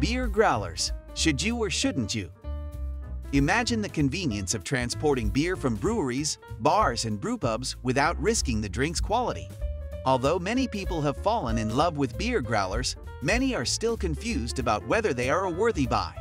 Beer 0.00 0.28
growlers. 0.28 0.94
Should 1.12 1.42
you 1.42 1.58
or 1.58 1.68
shouldn't 1.68 2.14
you? 2.14 2.30
Imagine 3.32 3.82
the 3.82 3.88
convenience 3.90 4.54
of 4.54 4.64
transporting 4.64 5.28
beer 5.28 5.56
from 5.56 5.76
breweries, 5.76 6.38
bars, 6.60 7.04
and 7.04 7.20
brewpubs 7.20 7.76
without 7.82 8.18
risking 8.18 8.62
the 8.62 8.68
drink's 8.68 8.98
quality. 8.98 9.46
Although 10.06 10.38
many 10.38 10.66
people 10.66 11.02
have 11.02 11.18
fallen 11.18 11.58
in 11.58 11.76
love 11.76 11.98
with 11.98 12.16
beer 12.16 12.40
growlers, 12.40 12.96
many 13.20 13.54
are 13.54 13.66
still 13.66 13.94
confused 13.94 14.58
about 14.58 14.86
whether 14.86 15.12
they 15.12 15.28
are 15.28 15.44
a 15.44 15.50
worthy 15.50 15.86
buy. 15.86 16.14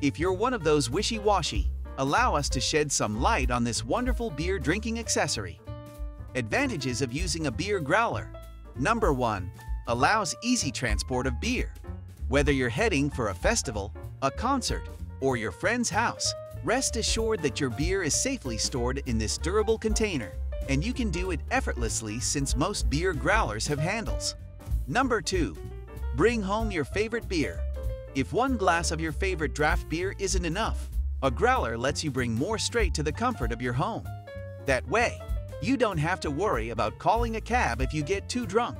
If 0.00 0.18
you're 0.18 0.32
one 0.32 0.54
of 0.54 0.64
those 0.64 0.88
wishy-washy, 0.88 1.70
allow 1.98 2.34
us 2.34 2.48
to 2.48 2.58
shed 2.58 2.90
some 2.90 3.20
light 3.20 3.50
on 3.50 3.64
this 3.64 3.84
wonderful 3.84 4.30
beer 4.30 4.58
drinking 4.58 4.98
accessory. 4.98 5.60
Advantages 6.36 7.02
of 7.02 7.12
using 7.12 7.48
a 7.48 7.52
beer 7.52 7.80
growler. 7.80 8.30
Number 8.76 9.12
1. 9.12 9.52
Allows 9.88 10.34
easy 10.42 10.70
transport 10.70 11.26
of 11.26 11.38
beer. 11.38 11.74
Whether 12.30 12.52
you're 12.52 12.68
heading 12.68 13.10
for 13.10 13.30
a 13.30 13.34
festival, 13.34 13.92
a 14.22 14.30
concert, 14.30 14.84
or 15.20 15.36
your 15.36 15.50
friend's 15.50 15.90
house, 15.90 16.32
rest 16.62 16.94
assured 16.94 17.42
that 17.42 17.58
your 17.58 17.70
beer 17.70 18.04
is 18.04 18.14
safely 18.14 18.56
stored 18.56 19.02
in 19.06 19.18
this 19.18 19.36
durable 19.36 19.76
container, 19.76 20.30
and 20.68 20.86
you 20.86 20.92
can 20.92 21.10
do 21.10 21.32
it 21.32 21.40
effortlessly 21.50 22.20
since 22.20 22.54
most 22.54 22.88
beer 22.88 23.12
growlers 23.12 23.66
have 23.66 23.80
handles. 23.80 24.36
Number 24.86 25.20
2. 25.20 25.56
Bring 26.14 26.40
home 26.40 26.70
your 26.70 26.84
favorite 26.84 27.28
beer. 27.28 27.58
If 28.14 28.32
one 28.32 28.56
glass 28.56 28.92
of 28.92 29.00
your 29.00 29.10
favorite 29.10 29.52
draft 29.52 29.88
beer 29.88 30.14
isn't 30.20 30.44
enough, 30.44 30.88
a 31.24 31.32
growler 31.32 31.76
lets 31.76 32.04
you 32.04 32.12
bring 32.12 32.32
more 32.32 32.58
straight 32.58 32.94
to 32.94 33.02
the 33.02 33.10
comfort 33.10 33.50
of 33.50 33.60
your 33.60 33.72
home. 33.72 34.08
That 34.66 34.88
way, 34.88 35.18
you 35.60 35.76
don't 35.76 35.98
have 35.98 36.20
to 36.20 36.30
worry 36.30 36.70
about 36.70 36.96
calling 36.96 37.34
a 37.34 37.40
cab 37.40 37.80
if 37.80 37.92
you 37.92 38.04
get 38.04 38.28
too 38.28 38.46
drunk. 38.46 38.78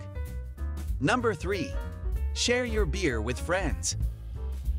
Number 1.00 1.34
3. 1.34 1.72
Share 2.34 2.64
your 2.64 2.86
beer 2.86 3.20
with 3.20 3.38
friends. 3.38 3.96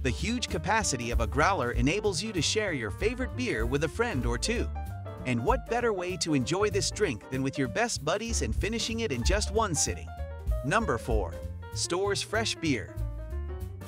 The 0.04 0.10
huge 0.10 0.48
capacity 0.48 1.12
of 1.12 1.20
a 1.20 1.28
growler 1.28 1.72
enables 1.72 2.24
you 2.24 2.32
to 2.32 2.42
share 2.42 2.74
your 2.74 2.92
favorite 2.92 3.36
beer 3.36 3.66
with 3.66 3.84
a 3.84 3.90
friend 3.90 4.26
or 4.26 4.38
two. 4.38 4.68
And 5.26 5.44
what 5.44 5.70
better 5.70 5.94
way 5.94 6.18
to 6.18 6.34
enjoy 6.34 6.70
this 6.70 6.90
drink 6.90 7.30
than 7.30 7.44
with 7.44 7.60
your 7.60 7.68
best 7.68 8.04
buddies 8.04 8.42
and 8.42 8.56
finishing 8.56 9.02
it 9.02 9.12
in 9.12 9.24
just 9.24 9.52
one 9.52 9.76
sitting? 9.76 10.08
Number 10.66 10.98
4. 10.98 11.34
Stores 11.74 12.22
fresh 12.22 12.56
beer. 12.56 12.96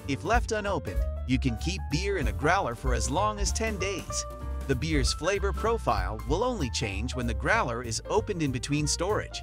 If 0.07 0.23
left 0.23 0.51
unopened, 0.51 1.01
you 1.25 1.39
can 1.39 1.57
keep 1.57 1.81
beer 1.89 2.17
in 2.17 2.27
a 2.27 2.33
growler 2.33 2.75
for 2.75 2.93
as 2.93 3.09
long 3.09 3.39
as 3.39 3.51
10 3.53 3.77
days. 3.79 4.25
The 4.67 4.75
beer's 4.75 5.13
flavor 5.13 5.53
profile 5.53 6.21
will 6.27 6.43
only 6.43 6.69
change 6.69 7.15
when 7.15 7.27
the 7.27 7.33
growler 7.33 7.81
is 7.81 8.01
opened 8.09 8.43
in 8.43 8.51
between 8.51 8.87
storage. 8.87 9.41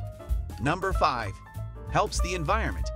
Number 0.62 0.92
5. 0.92 1.33
Helps 1.91 2.20
the 2.20 2.34
environment. 2.34 2.91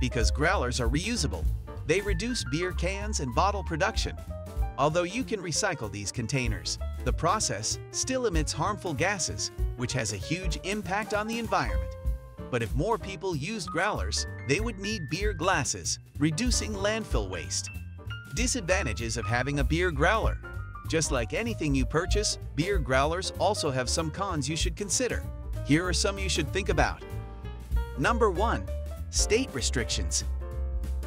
Because 0.00 0.30
growlers 0.30 0.80
are 0.80 0.88
reusable, 0.88 1.44
they 1.86 2.00
reduce 2.00 2.44
beer 2.44 2.72
cans 2.72 3.20
and 3.20 3.34
bottle 3.34 3.64
production. 3.64 4.16
Although 4.78 5.02
you 5.02 5.24
can 5.24 5.40
recycle 5.40 5.90
these 5.90 6.12
containers, 6.12 6.78
the 7.04 7.12
process 7.12 7.78
still 7.90 8.26
emits 8.26 8.52
harmful 8.52 8.94
gases, 8.94 9.50
which 9.76 9.92
has 9.92 10.12
a 10.12 10.16
huge 10.16 10.58
impact 10.64 11.14
on 11.14 11.26
the 11.26 11.38
environment. 11.38 11.96
But 12.50 12.62
if 12.62 12.74
more 12.74 12.96
people 12.96 13.34
used 13.34 13.70
growlers, 13.70 14.26
they 14.46 14.60
would 14.60 14.78
need 14.78 15.10
beer 15.10 15.32
glasses, 15.32 15.98
reducing 16.18 16.72
landfill 16.74 17.28
waste. 17.28 17.70
Disadvantages 18.34 19.16
of 19.16 19.26
having 19.26 19.58
a 19.58 19.64
beer 19.64 19.90
growler. 19.90 20.38
Just 20.88 21.10
like 21.10 21.34
anything 21.34 21.74
you 21.74 21.84
purchase, 21.84 22.38
beer 22.54 22.78
growlers 22.78 23.32
also 23.38 23.70
have 23.70 23.90
some 23.90 24.10
cons 24.10 24.48
you 24.48 24.56
should 24.56 24.76
consider. 24.76 25.24
Here 25.66 25.86
are 25.86 25.92
some 25.92 26.18
you 26.18 26.28
should 26.28 26.50
think 26.52 26.68
about. 26.68 27.02
Number 27.98 28.30
1. 28.30 28.64
State 29.10 29.48
restrictions. 29.54 30.24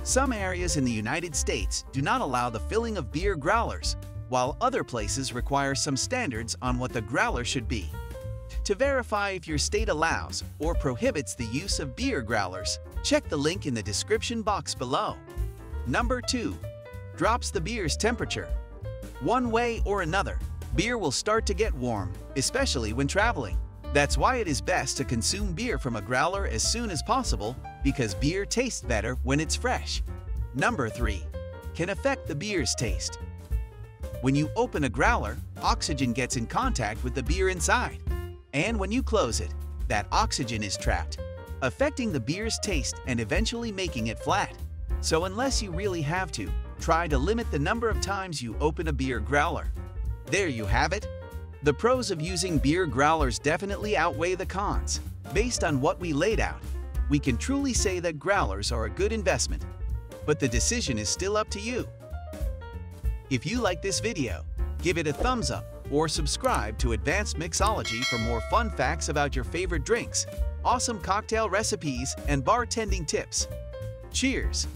Some 0.04 0.34
areas 0.34 0.76
in 0.76 0.84
the 0.84 0.92
United 0.92 1.36
States 1.36 1.86
do 1.92 2.02
not 2.02 2.22
allow 2.22 2.50
the 2.50 2.60
filling 2.60 2.98
of 2.98 3.12
beer 3.12 3.36
growlers, 3.36 3.96
while 4.30 4.58
other 4.60 4.84
places 4.84 5.34
require 5.34 5.76
some 5.76 5.96
standards 5.96 6.56
on 6.64 6.80
what 6.80 6.92
the 6.92 7.02
growler 7.02 7.46
should 7.46 7.68
be. 7.68 7.88
To 8.64 8.74
verify 8.74 9.32
if 9.32 9.48
your 9.48 9.60
state 9.60 9.88
allows 9.88 10.44
or 10.58 10.74
prohibits 10.74 11.36
the 11.36 11.46
use 11.46 11.80
of 11.80 11.96
beer 11.96 12.24
growlers, 12.24 12.80
check 13.04 13.30
the 13.30 13.38
link 13.38 13.68
in 13.68 13.76
the 13.76 13.84
description 13.84 14.42
box 14.42 14.74
below. 14.74 15.16
Number 15.86 16.22
2. 16.22 16.58
Drops 17.16 17.52
the 17.52 17.62
beer's 17.62 17.96
temperature. 17.96 18.50
One 19.20 19.52
way 19.52 19.80
or 19.86 20.02
another, 20.02 20.40
beer 20.76 20.98
will 20.98 21.12
start 21.12 21.46
to 21.46 21.54
get 21.54 21.74
warm, 21.76 22.12
especially 22.36 22.94
when 22.94 23.08
traveling. 23.08 23.60
That's 23.94 24.18
why 24.18 24.38
it 24.38 24.48
is 24.48 24.60
best 24.60 24.98
to 24.98 25.06
consume 25.06 25.54
beer 25.54 25.78
from 25.78 25.98
a 25.98 26.02
growler 26.02 26.48
as 26.48 26.64
soon 26.64 26.90
as 26.90 27.04
possible 27.04 27.56
because 27.84 28.14
beer 28.14 28.46
tastes 28.46 28.82
better 28.82 29.16
when 29.24 29.40
it's 29.40 29.56
fresh. 29.56 30.04
Number 30.54 30.90
3. 30.90 31.24
Can 31.74 31.90
affect 31.90 32.28
the 32.28 32.36
beer's 32.36 32.76
taste. 32.76 33.20
When 34.22 34.36
you 34.36 34.50
open 34.56 34.84
a 34.84 34.90
growler, 34.90 35.38
oxygen 35.62 36.14
gets 36.14 36.38
in 36.38 36.46
contact 36.46 37.04
with 37.04 37.16
the 37.16 37.24
beer 37.24 37.50
inside. 37.50 37.98
And 38.54 38.78
when 38.78 38.92
you 38.92 39.02
close 39.02 39.40
it, 39.40 39.54
that 39.88 40.08
oxygen 40.12 40.64
is 40.64 40.78
trapped, 40.78 41.18
affecting 41.62 42.12
the 42.12 42.20
beer's 42.20 42.60
taste 42.60 42.96
and 43.08 43.20
eventually 43.20 43.72
making 43.72 44.08
it 44.08 44.20
flat. 44.20 44.54
So 45.02 45.26
unless 45.26 45.62
you 45.62 45.72
really 45.72 46.02
have 46.02 46.32
to, 46.34 46.52
try 46.80 47.08
to 47.08 47.18
limit 47.18 47.50
the 47.52 47.60
number 47.60 47.90
of 47.90 48.02
times 48.02 48.42
you 48.42 48.56
open 48.60 48.88
a 48.90 48.94
beer 48.94 49.20
growler. 49.20 49.72
There 50.28 50.48
you 50.48 50.66
have 50.66 50.94
it. 50.94 51.08
The 51.64 51.74
pros 51.74 52.12
of 52.12 52.22
using 52.22 52.58
beer 52.58 52.86
growlers 52.86 53.40
definitely 53.40 53.96
outweigh 53.98 54.36
the 54.36 54.46
cons. 54.46 55.00
Based 55.34 55.64
on 55.64 55.82
what 55.82 56.00
we 56.00 56.12
laid 56.14 56.40
out, 56.40 56.62
we 57.12 57.20
can 57.20 57.36
truly 57.36 57.74
say 57.74 58.00
that 58.00 58.18
growlers 58.18 58.72
are 58.72 58.86
a 58.86 58.90
good 58.90 59.12
investment. 59.12 59.62
But 60.26 60.40
the 60.40 60.48
decision 60.48 60.98
is 60.98 61.10
still 61.10 61.36
up 61.36 61.50
to 61.50 61.60
you. 61.60 61.86
If 63.30 63.46
you 63.46 63.60
like 63.60 63.82
this 63.82 64.00
video, 64.00 64.46
give 64.82 64.98
it 64.98 65.08
a 65.08 65.12
thumbs 65.14 65.52
up 65.52 65.66
or 65.92 66.08
subscribe 66.08 66.78
to 66.78 66.94
Advanced 66.94 67.38
Mixology 67.38 68.02
for 68.06 68.18
more 68.18 68.40
fun 68.50 68.70
facts 68.70 69.10
about 69.10 69.36
your 69.36 69.44
favorite 69.44 69.84
drinks, 69.84 70.26
awesome 70.64 71.02
cocktail 71.02 71.50
recipes, 71.50 72.16
and 72.30 72.46
bartending 72.46 73.06
tips. 73.06 73.50
Cheers! 74.14 74.68